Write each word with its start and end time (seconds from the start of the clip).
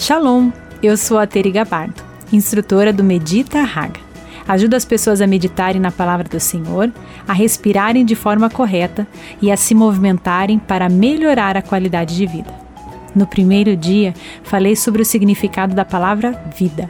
Shalom, 0.00 0.50
eu 0.82 0.96
sou 0.96 1.18
a 1.18 1.26
Teri 1.26 1.50
Gabardo, 1.50 2.02
instrutora 2.32 2.90
do 2.90 3.04
Medita 3.04 3.60
Raga. 3.60 4.00
Ajuda 4.48 4.78
as 4.78 4.84
pessoas 4.86 5.20
a 5.20 5.26
meditarem 5.26 5.78
na 5.78 5.92
palavra 5.92 6.26
do 6.26 6.40
Senhor, 6.40 6.90
a 7.28 7.34
respirarem 7.34 8.02
de 8.02 8.14
forma 8.14 8.48
correta 8.48 9.06
e 9.42 9.52
a 9.52 9.58
se 9.58 9.74
movimentarem 9.74 10.58
para 10.58 10.88
melhorar 10.88 11.54
a 11.54 11.60
qualidade 11.60 12.16
de 12.16 12.24
vida. 12.24 12.50
No 13.14 13.26
primeiro 13.26 13.76
dia, 13.76 14.14
falei 14.42 14.74
sobre 14.74 15.02
o 15.02 15.04
significado 15.04 15.74
da 15.74 15.84
palavra 15.84 16.32
vida. 16.56 16.88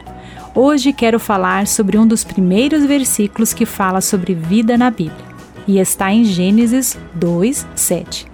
Hoje 0.55 0.93
quero 0.93 1.19
falar 1.19 1.67
sobre 1.67 1.97
um 1.97 2.07
dos 2.07 2.23
primeiros 2.23 2.85
versículos 2.85 3.53
que 3.53 3.65
fala 3.65 3.99
sobre 3.99 4.33
vida 4.33 4.77
na 4.77 4.89
Bíblia, 4.89 5.25
e 5.67 5.79
está 5.79 6.13
em 6.13 6.23
Gênesis 6.23 6.97
2, 7.15 7.67
7. 7.75 8.30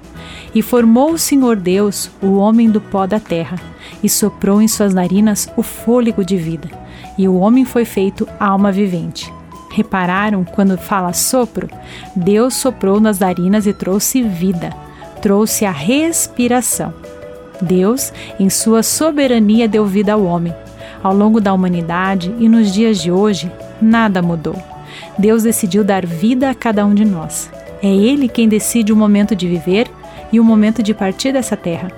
E 0.53 0.61
formou 0.61 1.11
o 1.11 1.17
Senhor 1.17 1.55
Deus 1.55 2.09
o 2.21 2.37
homem 2.37 2.69
do 2.69 2.81
pó 2.81 3.05
da 3.05 3.19
terra, 3.19 3.59
e 4.03 4.09
soprou 4.09 4.61
em 4.61 4.67
suas 4.67 4.93
narinas 4.93 5.47
o 5.55 5.63
fôlego 5.63 6.23
de 6.23 6.37
vida, 6.37 6.69
e 7.17 7.27
o 7.27 7.37
homem 7.37 7.65
foi 7.65 7.85
feito 7.85 8.27
alma 8.39 8.71
vivente. 8.71 9.31
Repararam 9.71 10.43
quando 10.43 10.77
fala 10.77 11.13
sopro? 11.13 11.69
Deus 12.15 12.55
soprou 12.55 12.99
nas 12.99 13.19
narinas 13.19 13.67
e 13.67 13.73
trouxe 13.73 14.23
vida, 14.23 14.71
trouxe 15.21 15.65
a 15.65 15.71
respiração. 15.71 16.93
Deus, 17.61 18.13
em 18.39 18.49
sua 18.49 18.81
soberania, 18.83 19.67
deu 19.67 19.85
vida 19.85 20.13
ao 20.13 20.23
homem. 20.23 20.53
Ao 21.03 21.13
longo 21.13 21.39
da 21.39 21.53
humanidade 21.53 22.33
e 22.39 22.49
nos 22.49 22.73
dias 22.73 22.99
de 22.99 23.11
hoje, 23.11 23.51
nada 23.81 24.21
mudou. 24.21 24.55
Deus 25.17 25.43
decidiu 25.43 25.83
dar 25.83 26.05
vida 26.05 26.49
a 26.49 26.55
cada 26.55 26.85
um 26.85 26.93
de 26.93 27.05
nós. 27.05 27.49
É 27.81 27.87
Ele 27.87 28.27
quem 28.27 28.47
decide 28.47 28.91
o 28.91 28.95
momento 28.95 29.35
de 29.35 29.47
viver 29.47 29.87
e 30.31 30.39
o 30.39 30.43
momento 30.43 30.81
de 30.81 30.93
partir 30.93 31.31
dessa 31.31 31.55
terra. 31.55 31.91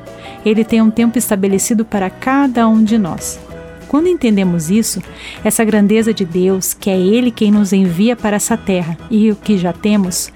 Ele 0.46 0.64
tem 0.64 0.82
um 0.82 0.92
tempo 0.92 1.18
estabelecido 1.18 1.84
para 1.84 2.10
cada 2.10 2.68
um 2.68 2.84
de 2.84 2.98
nós. 2.98 3.40
Quando 3.88 4.08
entendemos 4.08 4.70
isso, 4.70 5.02
essa 5.44 5.64
grandeza 5.64 6.14
de 6.14 6.24
Deus, 6.24 6.74
que 6.74 6.90
é 6.90 6.98
Ele 6.98 7.32
quem 7.32 7.52
nos 7.52 7.74
envia 7.74 8.16
para 8.16 8.36
essa 8.36 8.56
terra 8.56 8.96
e 9.10 9.32
o 9.32 9.36
que 9.36 9.58
já 9.58 9.74
temos, 9.74 10.32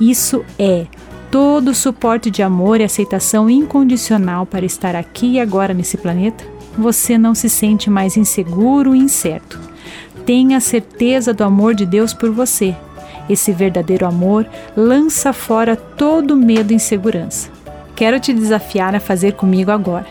isso 0.00 0.44
é 0.58 0.86
todo 1.30 1.68
o 1.68 1.74
suporte 1.74 2.30
de 2.30 2.42
amor 2.42 2.80
e 2.80 2.84
aceitação 2.84 3.48
incondicional 3.48 4.44
para 4.44 4.66
estar 4.66 4.96
aqui 4.96 5.34
e 5.34 5.40
agora 5.40 5.72
nesse 5.72 5.96
planeta, 5.96 6.44
você 6.76 7.16
não 7.16 7.34
se 7.34 7.48
sente 7.48 7.88
mais 7.88 8.16
inseguro 8.16 8.94
e 8.94 8.98
incerto. 8.98 9.58
Tenha 10.24 10.58
certeza 10.58 11.32
do 11.32 11.44
amor 11.44 11.74
de 11.74 11.86
Deus 11.86 12.12
por 12.12 12.30
você. 12.30 12.74
Esse 13.28 13.52
verdadeiro 13.52 14.06
amor 14.06 14.46
lança 14.76 15.32
fora 15.32 15.76
todo 15.76 16.36
medo 16.36 16.72
e 16.72 16.76
insegurança. 16.76 17.50
Quero 17.94 18.20
te 18.20 18.32
desafiar 18.32 18.94
a 18.94 19.00
fazer 19.00 19.32
comigo 19.32 19.70
agora. 19.70 20.06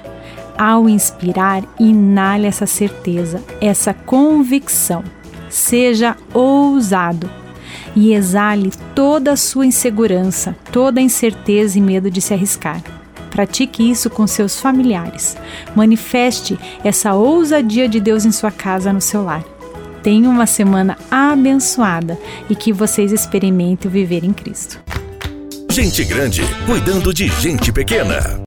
Ao 0.57 0.87
inspirar, 0.87 1.63
inale 1.79 2.47
essa 2.47 2.65
certeza, 2.65 3.43
essa 3.61 3.93
convicção. 3.93 5.03
Seja 5.49 6.15
ousado 6.33 7.29
e 7.95 8.13
exale 8.13 8.71
toda 8.93 9.33
a 9.33 9.37
sua 9.37 9.65
insegurança, 9.65 10.55
toda 10.71 10.99
a 10.99 11.03
incerteza 11.03 11.77
e 11.77 11.81
medo 11.81 12.09
de 12.09 12.21
se 12.21 12.33
arriscar. 12.33 12.81
Pratique 13.29 13.89
isso 13.89 14.09
com 14.09 14.25
seus 14.25 14.59
familiares. 14.59 15.35
Manifeste 15.75 16.57
essa 16.83 17.13
ousadia 17.13 17.87
de 17.87 17.99
Deus 17.99 18.25
em 18.25 18.31
sua 18.31 18.51
casa, 18.51 18.93
no 18.93 19.01
seu 19.01 19.23
lar. 19.23 19.43
Tenha 20.05 20.29
uma 20.29 20.45
semana 20.45 20.99
abençoada 21.09 22.15
e 22.47 22.55
que 22.55 22.71
vocês 22.71 23.11
experimentem 23.11 23.89
viver 23.89 24.23
em 24.23 24.31
Cristo. 24.31 24.79
Gente 25.71 26.03
grande 26.03 26.43
cuidando 26.67 27.11
de 27.11 27.27
gente 27.27 27.71
pequena. 27.71 28.39